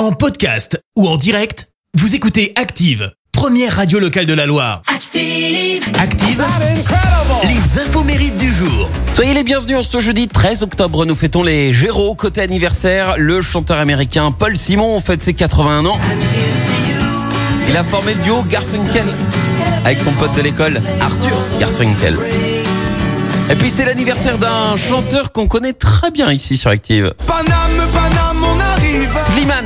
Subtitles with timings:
[0.00, 4.80] En podcast ou en direct, vous écoutez Active, première radio locale de la Loire.
[4.86, 5.84] Active.
[6.00, 6.42] Active,
[7.42, 8.88] les infos mérites du jour.
[9.12, 11.04] Soyez les bienvenus en ce jeudi 13 octobre.
[11.04, 12.14] Nous fêtons les Géros.
[12.14, 15.98] Côté anniversaire, le chanteur américain Paul Simon fête ses 81 ans.
[17.68, 19.04] Il a formé le duo Garfunkel
[19.84, 22.16] avec son pote de l'école Arthur Garfunkel.
[23.50, 27.12] Et puis c'est l'anniversaire d'un chanteur qu'on connaît très bien ici sur Active.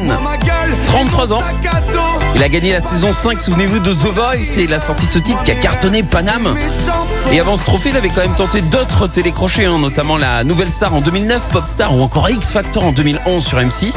[0.04, 0.16] Slimane.
[0.16, 1.42] Dans ma gueule, 33 ans.
[2.36, 5.18] Il a gagné la saison 5, souvenez-vous, de The Voice et il a sorti ce
[5.18, 6.56] titre qui a cartonné Paname.
[7.32, 10.70] Et avant ce trophée, il avait quand même tenté d'autres télécrochets, hein, notamment la Nouvelle
[10.70, 13.94] Star en 2009, Pop Star ou encore X Factor en 2011 sur M6.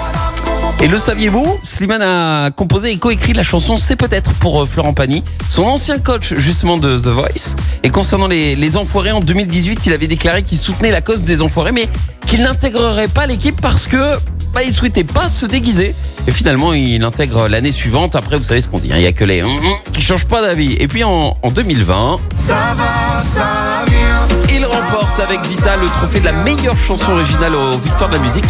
[0.79, 4.93] Et le saviez-vous Slimane a composé et coécrit la chanson C'est peut-être pour euh, Florent
[4.93, 7.55] Pagny, son ancien coach justement de The Voice.
[7.81, 11.41] Et concernant les, les enfoirés, en 2018, il avait déclaré qu'il soutenait la cause des
[11.41, 11.89] enfoirés, mais
[12.27, 14.17] qu'il n'intégrerait pas l'équipe parce que
[14.53, 15.93] bah, il souhaitait pas se déguiser.
[16.27, 18.15] Et finalement, il intègre l'année suivante.
[18.15, 20.01] Après, vous savez ce qu'on dit, hein, il y a que les hum, hum qui
[20.01, 20.73] changent pas d'avis.
[20.79, 24.27] Et puis en, en 2020, Ça va, ça vient.
[24.57, 28.21] il remporte avec Vita le trophée de la meilleure chanson originale aux Victoires de la
[28.21, 28.43] musique.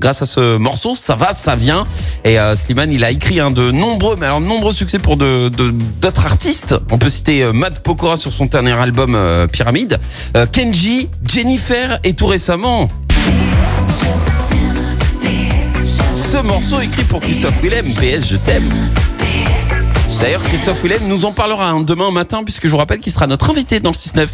[0.00, 1.86] Grâce à ce morceau, ça va, ça vient.
[2.24, 5.16] Et euh, Slimane, il a écrit hein, de nombreux, mais alors de nombreux succès pour
[5.16, 5.48] de-
[6.00, 6.74] d'autres artistes.
[6.90, 10.00] On peut citer euh, Matt Pokora sur son dernier album euh, Pyramide,
[10.50, 12.88] Kenji, Jennifer et tout récemment.
[16.32, 18.72] Ce morceau écrit pour Christophe Willem, PS, je t'aime.
[20.18, 23.50] D'ailleurs, Christophe Willem nous en parlera demain matin, puisque je vous rappelle qu'il sera notre
[23.50, 24.28] invité dans le 6-9.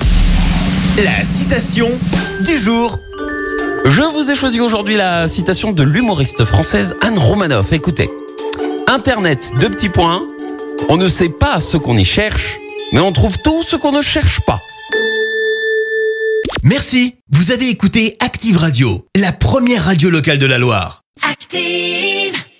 [1.02, 1.88] La citation
[2.44, 3.00] du jour.
[3.84, 7.72] Je vous ai choisi aujourd'hui la citation de l'humoriste française Anne Romanoff.
[7.72, 8.08] Écoutez.
[8.86, 10.22] Internet, deux petits points.
[10.88, 12.58] On ne sait pas ce qu'on y cherche,
[12.92, 14.60] mais on trouve tout ce qu'on ne cherche pas.
[16.62, 21.02] Merci, vous avez écouté Active Radio, la première radio locale de la Loire.
[21.30, 22.27] Active.